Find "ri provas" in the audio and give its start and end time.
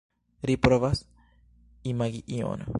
0.49-0.99